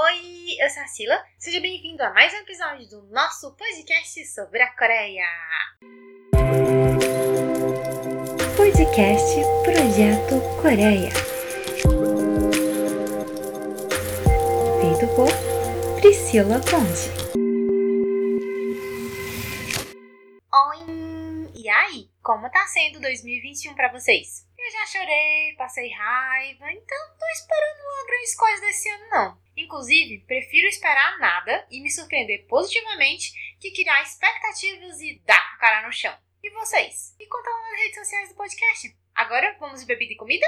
[0.00, 1.24] Oi, eu sou a Sila.
[1.36, 5.26] Seja bem-vindo a mais um episódio do nosso podcast sobre a Coreia.
[8.56, 9.34] Podcast
[9.64, 11.10] Projeto Coreia.
[14.80, 17.10] Feito por Priscila Conde.
[20.54, 21.50] Oi!
[21.56, 24.47] E aí, como tá sendo 2021 para vocês?
[24.68, 29.38] Eu já chorei, passei raiva, então tô esperando grandes coisas desse ano não.
[29.56, 35.86] Inclusive, prefiro esperar nada e me surpreender positivamente que criar expectativas e dar a cara
[35.86, 36.14] no chão.
[36.42, 37.16] E vocês?
[37.18, 38.94] Me conta lá nas redes sociais do podcast.
[39.14, 40.46] Agora, vamos de bebida e comida?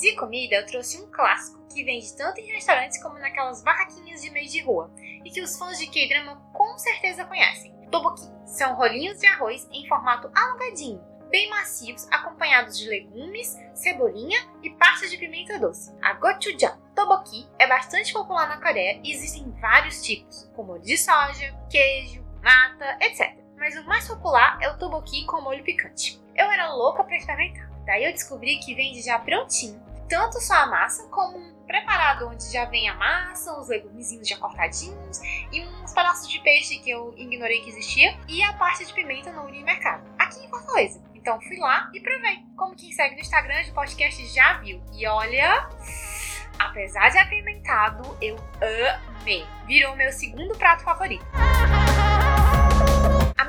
[0.00, 4.30] De comida, eu trouxe um clássico que vende tanto em restaurantes como naquelas barraquinhas de
[4.30, 4.92] meio de rua
[5.24, 7.72] e que os fãs de K-drama com certeza conhecem.
[7.88, 14.68] Toboki são rolinhos de arroz em formato alongadinho, bem macios, acompanhados de legumes, cebolinha e
[14.70, 15.96] pastas de pimenta doce.
[16.02, 20.98] A gochujang toboki é bastante popular na Coreia e existem vários tipos, com molho de
[20.98, 23.34] soja, queijo, nata, etc.
[23.56, 26.22] Mas o mais popular é o toboki com molho picante.
[26.36, 27.70] Eu era louca para experimentar.
[27.86, 29.82] Daí eu descobri que vende já prontinho,
[30.12, 34.36] tanto só a massa como um preparado onde já vem a massa, os legumezinhos já
[34.36, 38.92] cortadinhos e uns pedaços de peixe que eu ignorei que existia e a parte de
[38.92, 41.02] pimenta no Unimercado, aqui em Fortaleza.
[41.14, 42.40] Então fui lá e provei.
[42.58, 44.82] Como quem segue no Instagram de podcast já viu.
[44.92, 45.66] E olha,
[46.58, 48.36] apesar de apimentado, eu
[49.18, 49.46] amei.
[49.66, 51.24] Virou meu segundo prato favorito.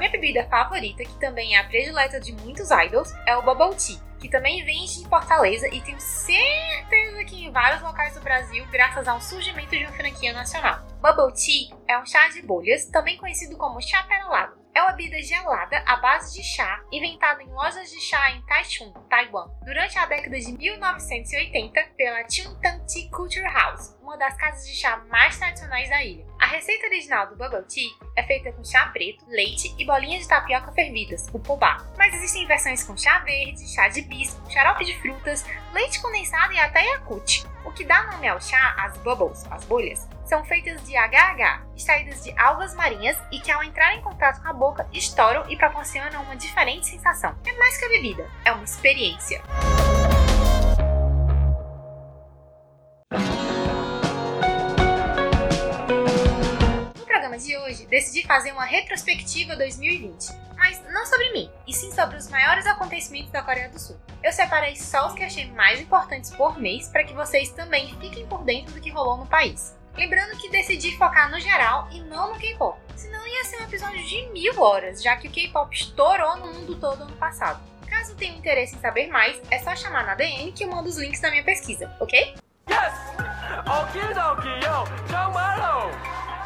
[0.03, 3.95] Minha bebida favorita, que também é a predileta de muitos idols, é o Bubble Tea,
[4.19, 9.07] que também vende em Fortaleza e tenho certeza que em vários locais do Brasil, graças
[9.07, 10.85] ao surgimento de uma franquia nacional.
[11.01, 14.62] Bubble Tea é um chá de bolhas, também conhecido como chá perolado
[14.94, 19.97] bebida gelada à base de chá, inventada em lojas de chá em Taichung, Taiwan, durante
[19.97, 25.38] a década de 1980 pela Chuntan Tea Culture House, uma das casas de chá mais
[25.38, 26.25] tradicionais da ilha.
[26.39, 30.27] A receita original do Bubble Tea é feita com chá preto, leite e bolinhas de
[30.27, 31.77] tapioca fervidas, o pobá.
[31.98, 35.43] Mas existem versões com chá verde, chá de bisco, xarope de frutas,
[35.73, 37.45] leite condensado e até Yakult.
[37.76, 42.38] Que dá nome ao chá, as bubbles, as bolhas, são feitas de HH, extraídas de
[42.39, 46.36] algas marinhas e que ao entrar em contato com a boca estouram e proporcionam uma
[46.36, 47.36] diferente sensação.
[47.45, 49.42] É mais que a bebida, é uma experiência.
[57.34, 62.30] De hoje, decidi fazer uma retrospectiva 2020 mas não sobre mim, e sim sobre os
[62.30, 64.00] maiores acontecimentos da Coreia do Sul.
[64.23, 68.26] Eu separei só os que achei mais importantes por mês para que vocês também fiquem
[68.26, 69.78] por dentro do que rolou no país.
[69.95, 74.02] Lembrando que decidi focar no geral e não no K-pop, senão ia ser um episódio
[74.02, 77.61] de mil horas, já que o K-pop estourou no mundo todo ano passado.
[77.86, 80.98] Caso tenha interesse em saber mais, é só chamar na DM que eu mando os
[80.98, 82.34] links da minha pesquisa, ok?
[82.70, 82.94] Yes!
[83.67, 84.86] Okidoki, yo!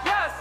[0.03, 0.33] Yes!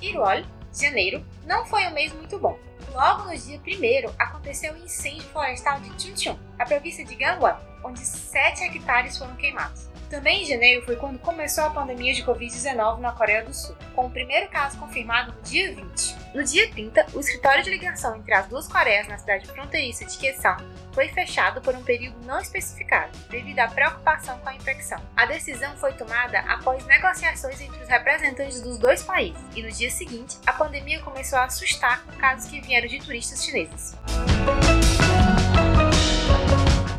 [0.00, 2.56] Irol, janeiro, não foi um mês muito bom.
[2.92, 7.54] Logo no dia 1 aconteceu o um incêndio florestal de Chuncheon, a província de Gangwon,
[7.84, 9.89] onde 7 hectares foram queimados.
[10.10, 14.06] Também em janeiro foi quando começou a pandemia de Covid-19 na Coreia do Sul, com
[14.06, 16.16] o primeiro caso confirmado no dia 20.
[16.34, 20.18] No dia 30, o escritório de ligação entre as duas Coreias na cidade fronteiriça de
[20.18, 25.00] Kaesong foi fechado por um período não especificado, devido à preocupação com a infecção.
[25.16, 29.92] A decisão foi tomada após negociações entre os representantes dos dois países, e no dia
[29.92, 33.96] seguinte, a pandemia começou a assustar com casos que vieram de turistas chineses.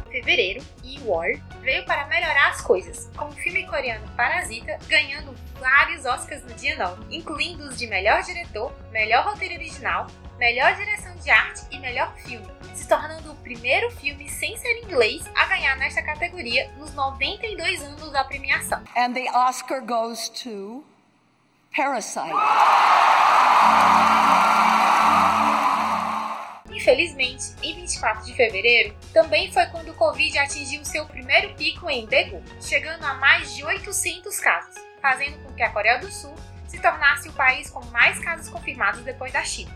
[0.08, 0.64] Em fevereiro,
[1.06, 6.54] War veio para melhorar as coisas, com o filme coreano Parasita ganhando vários Oscars no
[6.56, 10.08] dia 9, incluindo os de melhor diretor, melhor roteiro original,
[10.38, 15.24] melhor direção de arte e melhor filme, se tornando o primeiro filme sem ser inglês
[15.36, 18.82] a ganhar nesta categoria nos 92 anos da premiação.
[18.96, 20.84] And the Oscar goes to
[21.76, 22.34] Parasite.
[26.82, 32.08] Infelizmente, em 24 de fevereiro, também foi quando o Covid atingiu seu primeiro pico em
[32.08, 36.34] Daegu, chegando a mais de 800 casos, fazendo com que a Coreia do Sul
[36.68, 39.72] se tornasse o país com mais casos confirmados depois da China.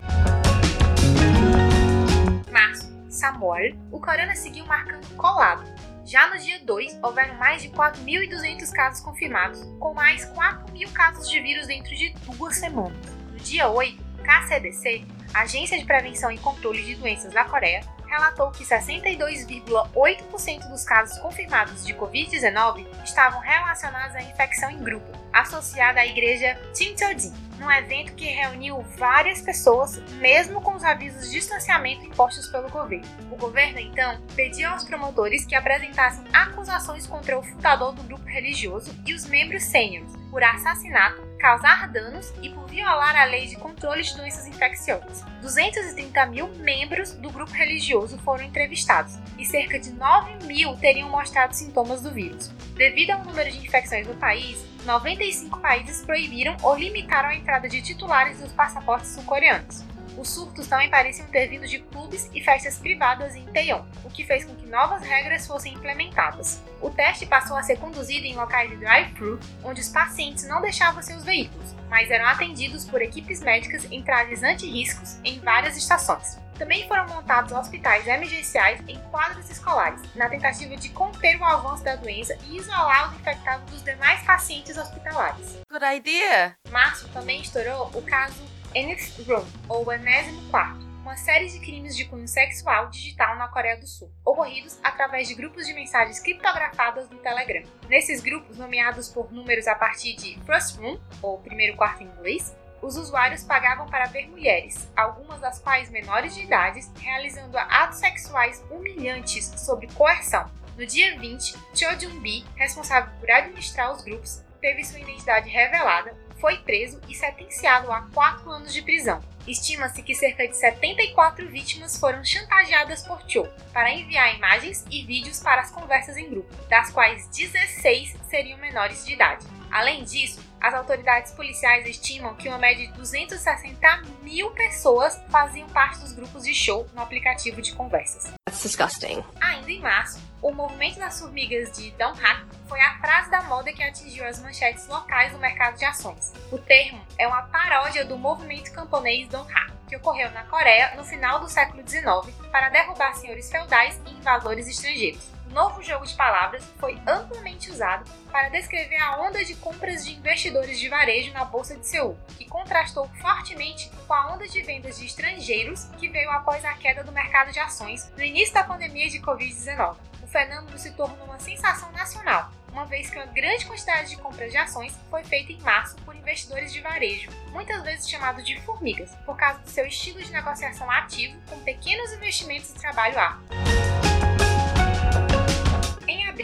[2.51, 3.59] Março, Samoa,
[3.91, 5.63] o corona seguiu marcando colado.
[6.03, 11.39] Já no dia 2, houveram mais de 4.200 casos confirmados, com mais 4.000 casos de
[11.39, 12.97] vírus dentro de duas semanas.
[13.31, 18.63] No dia 8, KCDC Agência de Prevenção e Controle de Doenças da Coreia, relatou que
[18.63, 26.57] 62,8% dos casos confirmados de Covid-19 estavam relacionados à infecção em grupo, associada à igreja
[26.73, 32.69] Chinchojin, num evento que reuniu várias pessoas, mesmo com os avisos de distanciamento impostos pelo
[32.69, 33.05] governo.
[33.29, 38.95] O governo, então, pediu aos promotores que apresentassem acusações contra o fundador do grupo religioso
[39.05, 44.01] e os membros sêniores por assassinato, causar danos e por violar a lei de controle
[44.01, 45.23] de doenças infecciosas.
[45.43, 51.53] 230 mil membros do grupo religioso foram entrevistados e cerca de 9 mil teriam mostrado
[51.53, 52.47] sintomas do vírus.
[52.75, 57.79] Devido ao número de infecções no país, 95 países proibiram ou limitaram a entrada de
[57.79, 59.83] titulares dos passaportes sul-coreanos.
[60.17, 64.23] Os surtos também pareciam ter vindo de clubes e festas privadas em Taeyong, o que
[64.23, 66.61] fez com que novas regras fossem implementadas.
[66.81, 71.01] O teste passou a ser conduzido em locais de drive-thru, onde os pacientes não deixavam
[71.01, 76.39] seus veículos, mas eram atendidos por equipes médicas em trajes anti-riscos em várias estações.
[76.57, 81.97] Também foram montados hospitais emergenciais em quadros escolares, na tentativa de conter o avanço da
[81.97, 85.57] doença e isolar os infectados dos demais pacientes hospitalares.
[85.69, 86.55] Good idea!
[86.71, 88.41] Março também estourou o caso
[88.75, 93.77] Ennis Room, ou Enésimo Quarto, uma série de crimes de cunho sexual digital na Coreia
[93.77, 97.63] do Sul, ocorridos através de grupos de mensagens criptografadas no Telegram.
[97.87, 102.53] Nesses grupos, nomeados por números a partir de First Room, ou primeiro quarto em inglês,
[102.81, 108.61] os usuários pagavam para ver mulheres, algumas das quais menores de idade, realizando atos sexuais
[108.69, 110.51] humilhantes sob coerção.
[110.77, 116.57] No dia 20, Cho Jun-bi, responsável por administrar os grupos, teve sua identidade revelada foi
[116.57, 119.21] preso e sentenciado a quatro anos de prisão.
[119.47, 125.39] Estima-se que cerca de 74 vítimas foram chantageadas por Cho para enviar imagens e vídeos
[125.39, 129.45] para as conversas em grupo, das quais 16 seriam menores de idade.
[129.69, 135.99] Além disso, as autoridades policiais estimam que uma média de 260 mil pessoas faziam parte
[135.99, 138.33] dos grupos de show no aplicativo de conversas.
[138.45, 139.23] That's disgusting.
[139.39, 143.83] Ainda em março, o movimento das formigas de Donghak foi a frase da moda que
[143.83, 146.33] atingiu as manchetes locais do mercado de ações.
[146.51, 151.39] O termo é uma paródia do movimento camponês Donghak, que ocorreu na Coreia no final
[151.39, 155.34] do século XIX para derrubar senhores feudais e invasores estrangeiros.
[155.55, 160.13] O novo jogo de palavras foi amplamente usado para descrever a onda de compras de
[160.13, 164.99] investidores de varejo na Bolsa de Seul, que contrastou fortemente com a onda de vendas
[164.99, 169.09] de estrangeiros que veio após a queda do mercado de ações no início da pandemia
[169.09, 169.95] de Covid-19
[170.35, 174.57] fenômeno se tornou uma sensação nacional, uma vez que uma grande quantidade de compras de
[174.57, 179.37] ações foi feita em março por investidores de varejo, muitas vezes chamados de formigas, por
[179.37, 183.64] causa do seu estilo de negociação ativo com pequenos investimentos de trabalho árduo.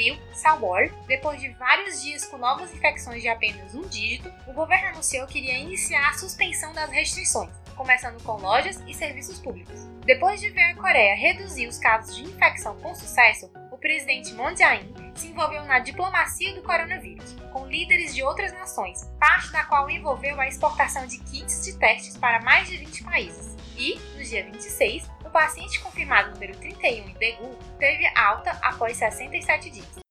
[0.01, 4.88] Abril, Salwar, depois de vários dias com novas infecções de apenas um dígito, o governo
[4.88, 9.88] anunciou que iria iniciar a suspensão das restrições, começando com lojas e serviços públicos.
[10.03, 13.51] Depois de ver a Coreia reduzir os casos de infecção com sucesso,
[13.81, 19.51] presidente Moon Jae-in se envolveu na diplomacia do coronavírus, com líderes de outras nações, parte
[19.51, 23.57] da qual envolveu a exportação de kits de testes para mais de 20 países.
[23.81, 29.72] E, no dia 26, o paciente confirmado número 31 em Daegu teve alta após 67
[29.72, 30.10] dias.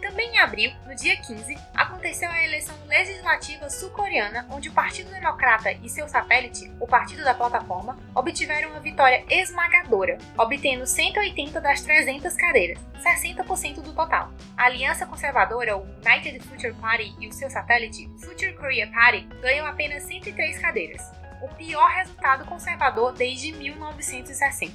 [0.00, 5.72] Também em abril, no dia 15, aconteceu a eleição legislativa sul-coreana, onde o Partido Democrata
[5.72, 12.34] e seu satélite, o Partido da Plataforma, obtiveram uma vitória esmagadora, obtendo 180 das 300
[12.34, 14.32] cadeiras, 60% do total.
[14.56, 19.66] A aliança conservadora, o United Future Party, e o seu satélite, Future Korea Party, ganham
[19.66, 24.74] apenas 103 cadeiras o pior resultado conservador desde 1960.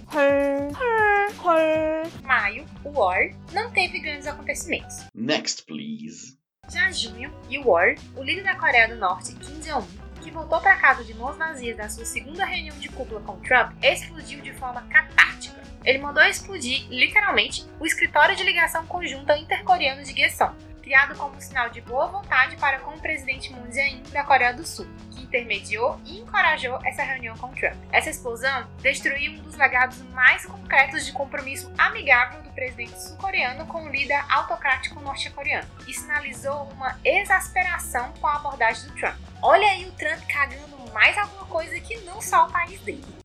[2.24, 5.06] Maio, o War, não teve grandes acontecimentos.
[5.14, 6.38] Next, please.
[6.70, 10.60] Já junho, e o War, o líder da Coreia do Norte, Kim Jong-un, que voltou
[10.60, 14.52] para casa de mãos vazias da sua segunda reunião de cúpula com Trump, explodiu de
[14.54, 15.62] forma catártica.
[15.84, 21.70] Ele mandou explodir, literalmente, o escritório de ligação conjunta intercoreano de Gyeong, criado como sinal
[21.70, 24.88] de boa vontade para com o presidente Moon Jae-in da Coreia do Sul,
[25.36, 27.76] intermediou e encorajou essa reunião com Trump.
[27.92, 33.84] Essa explosão destruiu um dos legados mais concretos de compromisso amigável do presidente sul-coreano com
[33.84, 39.18] o líder autocrático norte-coreano e sinalizou uma exasperação com a abordagem do Trump.
[39.42, 43.25] Olha aí o Trump cagando mais alguma coisa que não só o país dele.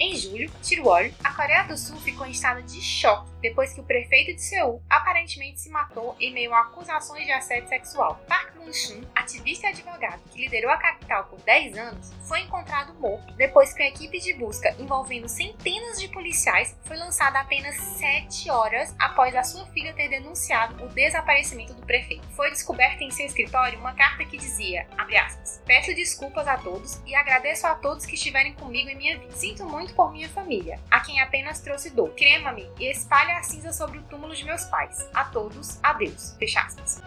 [0.00, 3.84] Em julho, Tirwol, a Coreia do Sul ficou em estado de choque depois que o
[3.84, 8.20] prefeito de Seul aparentemente se matou em meio a acusações de assédio sexual.
[8.28, 13.32] Park Won-chun, ativista e advogado que liderou a capital por 10 anos, foi encontrado morto
[13.34, 18.94] depois que a equipe de busca envolvendo centenas de policiais foi lançada apenas 7 horas
[18.98, 22.26] após a sua filha ter denunciado o desaparecimento do prefeito.
[22.36, 27.14] Foi descoberta em seu escritório uma carta que dizia, aspas, peço desculpas a todos e
[27.14, 29.34] agradeço a todos que estiverem comigo em minha vida.
[29.34, 32.10] Sinto muito por minha família, a quem apenas trouxe dor.
[32.10, 35.08] Crema-me e espalhe a cinza sobre o túmulo de meus pais.
[35.14, 36.36] A todos, adeus.
[36.38, 37.02] Fecha aspas.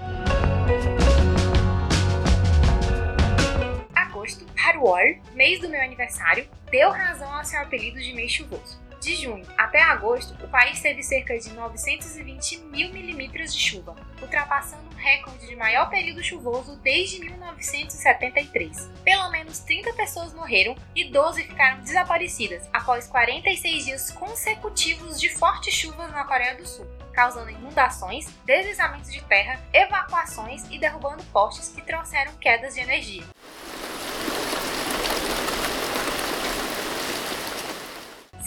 [3.96, 8.80] Agosto, Haruor, mês do meu aniversário, deu razão ao seu apelido de mês chuvoso.
[9.02, 14.88] De junho até agosto, o país teve cerca de 920 mil milímetros de chuva, ultrapassando
[14.94, 18.92] o recorde de maior período chuvoso desde 1973.
[19.04, 25.74] Pelo menos 30 pessoas morreram e 12 ficaram desaparecidas após 46 dias consecutivos de fortes
[25.74, 31.82] chuvas na Coreia do Sul, causando inundações, deslizamentos de terra, evacuações e derrubando postes que
[31.82, 33.24] trouxeram quedas de energia.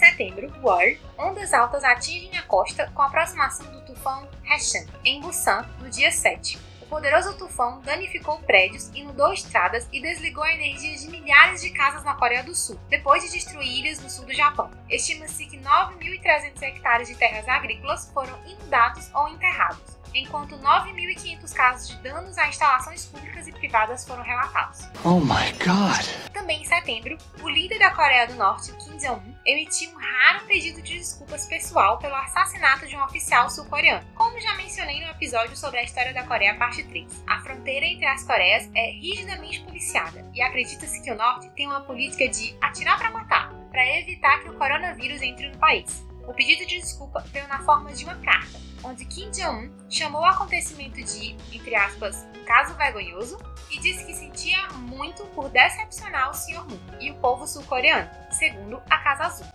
[0.05, 0.85] Setembro, War,
[1.17, 6.11] ondas altas atingem a costa com a aproximação do tufão Heshan, em Busan, no dia
[6.11, 6.59] 7.
[6.81, 12.03] O poderoso tufão danificou prédios, inundou estradas e desligou a energia de milhares de casas
[12.03, 14.69] na Coreia do Sul, depois de destruir ilhas no sul do Japão.
[14.87, 21.97] Estima-se que 9.300 hectares de terras agrícolas foram inundados ou enterrados enquanto 9.500 casos de
[21.97, 24.87] danos a instalações públicas e privadas foram relatados.
[25.03, 26.05] Oh my god!
[26.45, 30.79] Também em setembro, o líder da Coreia do Norte, Kim Jong-un, emitiu um raro pedido
[30.79, 34.05] de desculpas pessoal pelo assassinato de um oficial sul-coreano.
[34.13, 38.05] Como já mencionei no episódio sobre a história da Coreia, parte 3, a fronteira entre
[38.05, 42.99] as Coreias é rigidamente policiada e acredita-se que o Norte tem uma política de atirar
[42.99, 46.05] para matar, para evitar que o coronavírus entre no país.
[46.27, 50.25] O pedido de desculpa veio na forma de uma carta, onde Kim Jong-un chamou o
[50.25, 53.37] acontecimento de, entre aspas, caso vergonhoso
[53.71, 56.65] e disse que sentia muito por decepcionar o Sr.
[56.67, 59.45] Moon e o povo sul-coreano, segundo a Casa Azul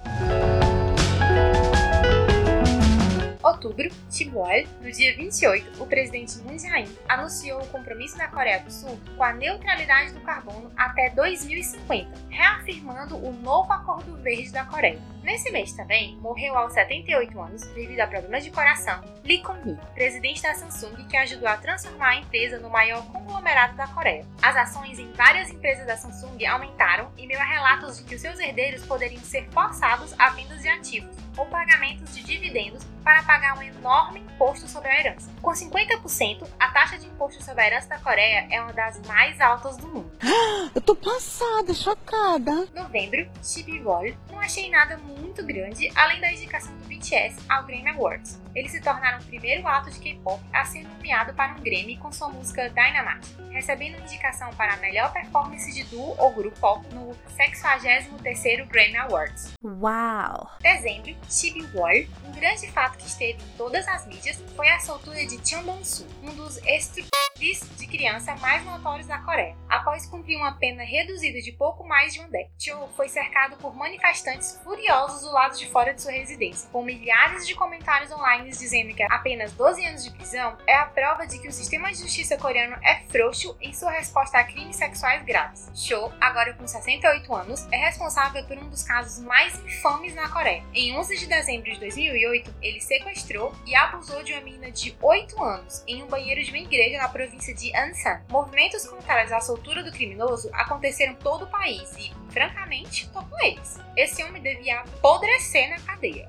[3.61, 8.71] outubro, Timor, no dia 28, o presidente Moon Jae-in anunciou o compromisso da Coreia do
[8.71, 15.00] Sul com a neutralidade do carbono até 2050, reafirmando o novo Acordo Verde da Coreia.
[15.23, 20.43] Nesse mês também, morreu aos 78 anos, devido a problemas de coração, Lee Kun-hee, presidente
[20.43, 24.25] da Samsung que ajudou a transformar a empresa no maior conglomerado da Coreia.
[24.41, 28.21] As ações em várias empresas da Samsung aumentaram e meio a relatos de que os
[28.21, 33.59] seus herdeiros poderiam ser forçados a vendas de ativos ou pagamentos de dividendos para pagar
[33.59, 35.31] um enorme imposto sobre a herança.
[35.41, 39.41] Com 50%, a taxa de imposto sobre a herança da Coreia é uma das mais
[39.41, 40.11] altas do mundo.
[40.75, 42.69] Eu tô passada, chocada.
[42.75, 45.10] Novembro, Chibivol, não achei nada muito
[45.50, 48.40] grande, além da indicação do BTS ao Grammy Awards.
[48.55, 52.12] Eles se tornaram o primeiro ato de K-pop a ser nomeado para um Grammy com
[52.12, 57.17] sua música Dynamite, recebendo indicação para a melhor performance de duo ou grupo pop no
[57.37, 59.55] 63º Grammy Awards.
[59.62, 60.50] Uau!
[60.61, 65.25] Dezembro, Chibi War, um grande fato que esteve em todas as mídias foi a soltura
[65.26, 69.57] de Chang Dong-soo, um dos estupidez de criança mais notórios da Coreia.
[69.69, 73.75] Após cumprir uma pena reduzida de pouco mais de um década, Cho foi cercado por
[73.75, 78.95] manifestantes furiosos do lado de fora de sua residência, com milhares de comentários online dizendo
[78.95, 82.37] que apenas 12 anos de prisão é a prova de que o sistema de justiça
[82.37, 85.71] coreano é frouxo em sua resposta a crimes sexuais graves.
[85.75, 90.62] Cho, agora com 68 anos, é responsável por um dos casos mais infames na Coreia.
[90.75, 95.42] Em 11 de dezembro de 2008, ele sequestrou e abusou de uma menina de 8
[95.42, 98.21] anos em um banheiro de uma igreja na província de Ansan.
[98.28, 103.45] Movimentos contrários à soltura do criminoso aconteceram em todo o país e, francamente, tô com
[103.45, 103.79] eles.
[103.97, 106.29] Esse homem devia apodrecer na cadeia.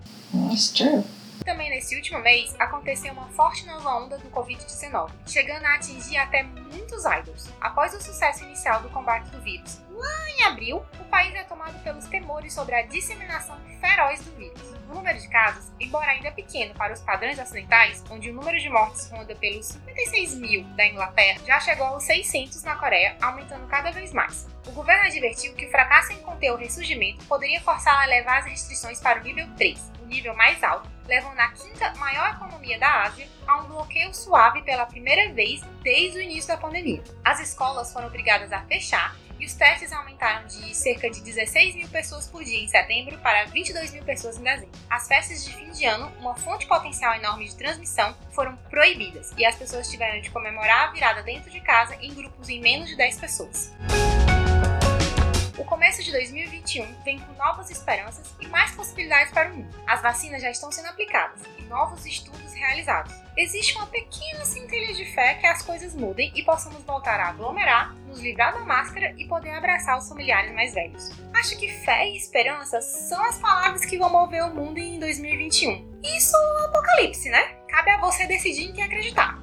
[0.52, 1.04] It's true.
[1.44, 6.44] Também nesse último mês aconteceu uma forte nova onda do Covid-19, chegando a atingir até
[6.44, 7.50] muitos idols.
[7.60, 11.82] Após o sucesso inicial do combate do vírus, lá em abril, o país é tomado
[11.84, 14.62] pelos temores sobre a disseminação feroz do vírus.
[14.90, 18.70] O número de casos, embora ainda pequeno para os padrões ocidentais, onde o número de
[18.70, 23.92] mortes ronda pelos 56 mil da Inglaterra, já chegou aos 600 na Coreia, aumentando cada
[23.92, 24.48] vez mais.
[24.68, 28.46] O governo advertiu que o fracasso em conter o ressurgimento poderia forçá-la a levar as
[28.46, 33.04] restrições para o nível 3, o nível mais alto, levando a quinta maior economia da
[33.04, 37.02] Ásia a um bloqueio suave pela primeira vez desde o início da pandemia.
[37.24, 41.88] As escolas foram obrigadas a fechar e os testes aumentaram de cerca de 16 mil
[41.88, 44.70] pessoas por dia em setembro para 22 mil pessoas em dezembro.
[44.88, 49.44] As festas de fim de ano, uma fonte potencial enorme de transmissão, foram proibidas e
[49.44, 52.96] as pessoas tiveram de comemorar a virada dentro de casa em grupos em menos de
[52.96, 53.74] 10 pessoas.
[55.62, 59.70] O começo de 2021 vem com novas esperanças e mais possibilidades para o mundo.
[59.86, 63.14] As vacinas já estão sendo aplicadas e novos estudos realizados.
[63.38, 67.94] Existe uma pequena centelha de fé que as coisas mudem e possamos voltar a aglomerar,
[68.08, 71.12] nos livrar da máscara e poder abraçar os familiares mais velhos.
[71.32, 76.00] Acho que fé e esperança são as palavras que vão mover o mundo em 2021.
[76.02, 77.56] Isso é um apocalipse, né?
[77.70, 79.40] Cabe a você decidir em quem acreditar.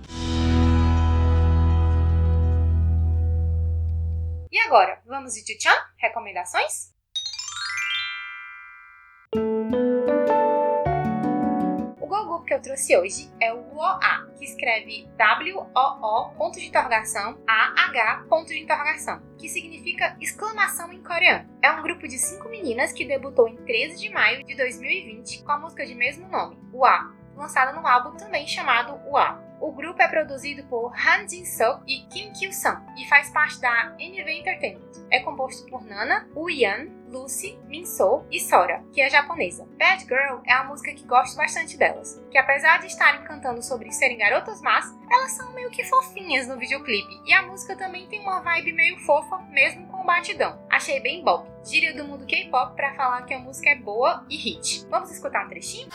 [4.59, 5.71] E agora, vamos de Tchan?
[5.99, 6.93] Recomendações?
[12.01, 17.41] O Google que eu trouxe hoje é o WOA, que escreve W-O-O ponto de interrogação
[17.47, 21.49] A-H ponto de interrogação, que significa exclamação em coreano.
[21.63, 25.53] É um grupo de cinco meninas que debutou em 13 de maio de 2020 com
[25.53, 29.41] a música de mesmo nome, WA, lançada no álbum também chamado WA.
[29.61, 34.31] O grupo é produzido por Han Jin-suk e Kim Kyu-sun e faz parte da NV
[34.31, 34.89] Entertainment.
[35.11, 39.67] É composto por Nana, Uyan, Lucy, Minso e Sora, que é japonesa.
[39.77, 43.91] Bad Girl é a música que gosto bastante delas, que apesar de estarem cantando sobre
[43.91, 48.21] serem garotas más, elas são meio que fofinhas no videoclipe e a música também tem
[48.21, 50.61] uma vibe meio fofa, mesmo com o batidão.
[50.71, 51.49] Achei bem bom.
[51.65, 54.87] Gíria do mundo K-pop para falar que a música é boa e hit.
[54.89, 55.89] Vamos escutar um trechinho?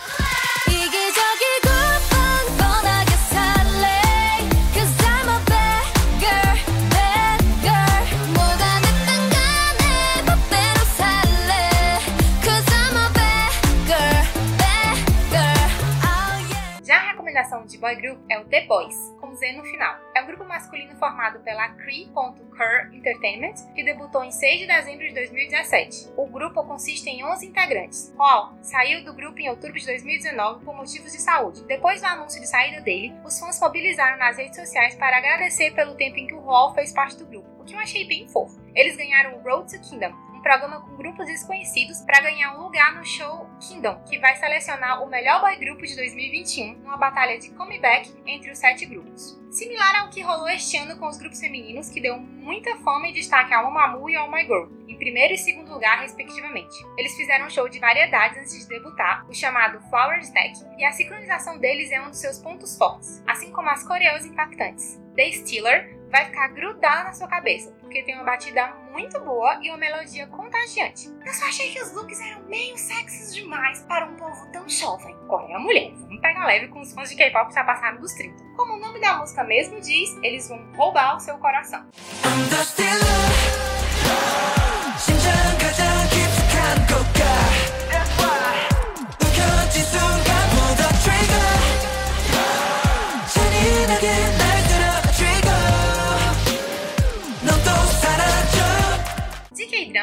[17.34, 18.96] Recomendação de boy group é o The Boys,
[19.36, 19.96] Z no final.
[20.16, 25.14] É um grupo masculino formado pela Cree.Cur Entertainment, que debutou em 6 de dezembro de
[25.14, 26.14] 2017.
[26.16, 28.14] O grupo consiste em 11 integrantes.
[28.18, 31.64] Hall saiu do grupo em outubro de 2019 por motivos de saúde.
[31.66, 35.96] Depois do anúncio de saída dele, os fãs mobilizaram nas redes sociais para agradecer pelo
[35.96, 38.62] tempo em que o Hall fez parte do grupo, o que eu achei bem fofo.
[38.76, 40.14] Eles ganharam o Road to Kingdom,
[40.44, 45.10] programa com grupos desconhecidos para ganhar um lugar no show Kingdom, que vai selecionar o
[45.10, 49.42] melhor boy grupo de 2021 numa batalha de comeback entre os sete grupos.
[49.50, 53.14] Similar ao que rolou este ano com os grupos femininos, que deu muita fama e
[53.14, 56.76] destaque ao Mamamoo e ao My Girl, em primeiro e segundo lugar, respectivamente.
[56.98, 60.92] Eles fizeram um show de variedades antes de debutar, o chamado Flower Stack, e a
[60.92, 65.00] sincronização deles é um dos seus pontos fortes, assim como as coreos impactantes.
[65.16, 69.70] The Stealer vai ficar grudada na sua cabeça, porque tem uma batida muito boa e
[69.70, 71.10] uma melodia contagiante.
[71.26, 75.16] Eu só achei que os looks eram meio sexys demais para um povo tão jovem.
[75.28, 78.44] Coreia mulher, vamos pegar leve com os fãs de K-pop que já passaram dos 30.
[78.56, 81.84] Como o nome da música mesmo diz, eles vão roubar o seu coração.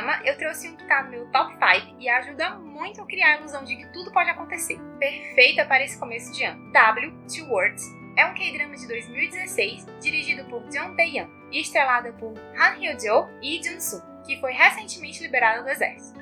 [0.00, 3.34] K-drama, eu trouxe um que tá no meu top 5 e ajuda muito a criar
[3.34, 4.78] a ilusão de que tudo pode acontecer.
[4.98, 6.72] Perfeita para esse começo de ano.
[6.72, 7.84] W, Two Words,
[8.16, 13.62] é um K-drama de 2016, dirigido por Jung Tae-young e estrelada por Han Hyo-jo e
[13.62, 16.20] Jun-soo, que foi recentemente liberado do exército.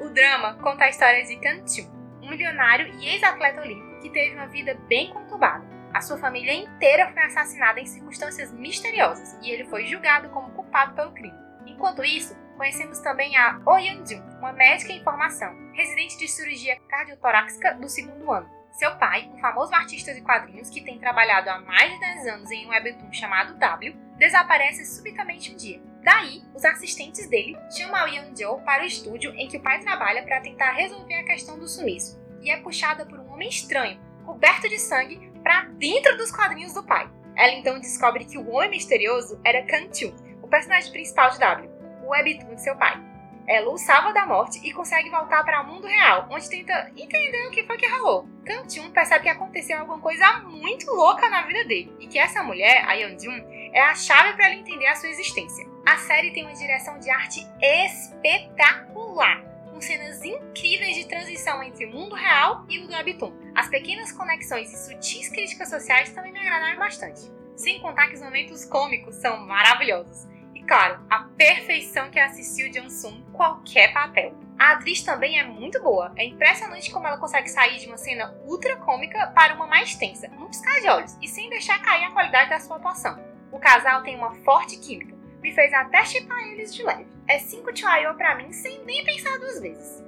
[0.00, 1.82] O drama conta a história de Kan Chu,
[2.22, 7.12] um milionário e ex-atleta olímpico que teve uma vida bem conturbada a sua família inteira
[7.12, 11.36] foi assassinada em circunstâncias misteriosas e ele foi julgado como culpado pelo crime.
[11.66, 17.74] Enquanto isso, conhecemos também a Oh Yeon-jun, uma médica em formação, residente de cirurgia cardiotorácica
[17.74, 18.48] do segundo ano.
[18.72, 22.50] Seu pai, um famoso artista de quadrinhos que tem trabalhado há mais de 10 anos
[22.50, 25.82] em um webtoon chamado W, desaparece subitamente um dia.
[26.02, 30.22] Daí, os assistentes dele chamam a Yeon-jo para o estúdio em que o pai trabalha
[30.22, 34.68] para tentar resolver a questão do sumiço, e é puxada por um homem estranho, coberto
[34.68, 37.10] de sangue, para dentro dos quadrinhos do pai.
[37.36, 41.70] Ela então descobre que o homem misterioso era Kanchu, o personagem principal de W,
[42.04, 43.00] o webtoon de seu pai.
[43.46, 47.46] Ela o salva da morte e consegue voltar para o mundo real, onde tenta entender
[47.48, 48.28] o que foi que rolou.
[48.44, 52.84] Kanchun percebe que aconteceu alguma coisa muito louca na vida dele e que essa mulher,
[52.86, 55.66] a Yeonjun, é a chave para ele entender a sua existência.
[55.86, 61.90] A série tem uma direção de arte espetacular com cenas incríveis de transição entre o
[61.90, 63.41] mundo real e o do webtoon.
[63.62, 67.30] As pequenas conexões e sutis críticas sociais também me agradaram bastante.
[67.54, 70.26] Sem contar que os momentos cômicos são maravilhosos.
[70.52, 74.34] E claro, a perfeição que assistir o Jung-sung em qualquer papel.
[74.58, 76.12] A atriz também é muito boa.
[76.16, 80.26] É impressionante como ela consegue sair de uma cena ultra cômica para uma mais tensa,
[80.26, 83.16] num piscar de olhos, e sem deixar cair a qualidade da sua atuação.
[83.52, 87.06] O casal tem uma forte química, me fez até chipar eles de leve.
[87.28, 90.02] É 5 Chihuahua pra mim sem nem pensar duas vezes.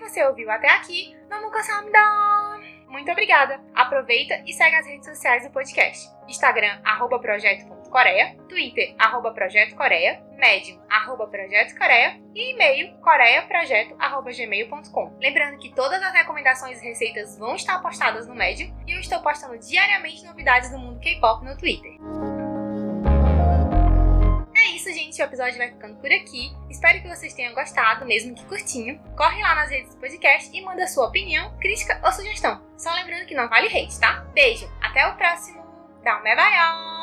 [0.00, 2.58] você ouviu até aqui, Namukasamdan!
[2.88, 3.60] Muito obrigada!
[3.74, 6.10] Aproveita e segue as redes sociais do podcast.
[6.26, 15.16] Instagram, arroba projeto.coreia, Twitter, arroba projeto coreia, Medium, arroba projeto coreia e e-mail coreiaprojeto.gmail.com.
[15.20, 19.22] Lembrando que todas as recomendações e receitas vão estar postadas no Medium e eu estou
[19.22, 21.99] postando diariamente novidades do mundo K-pop no Twitter.
[25.20, 26.50] este episódio vai ficando por aqui.
[26.70, 28.98] Espero que vocês tenham gostado, mesmo que curtinho.
[29.16, 32.60] Corre lá nas redes do podcast e manda sua opinião, crítica ou sugestão.
[32.78, 34.24] Só lembrando que não vale hate, tá?
[34.32, 35.60] Beijo, até o próximo.
[36.02, 36.99] Dá um bye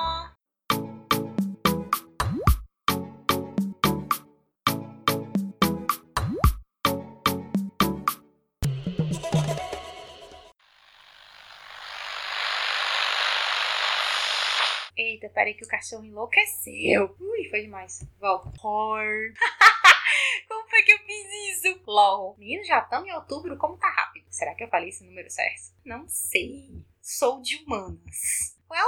[15.37, 15.43] 봐요.
[15.43, 17.15] Eita, peraí que o cachorro enlouqueceu.
[17.19, 18.05] Ui, foi demais.
[18.19, 18.49] Volta.
[20.47, 21.81] Como foi que eu fiz isso?
[21.85, 22.35] LOL.
[22.37, 24.25] Menino, já estamos em outubro, como tá rápido?
[24.29, 25.73] Será que eu falei esse número certo?
[25.85, 26.85] Não sei.
[27.01, 28.57] Sou de humanas.
[28.69, 28.87] Well,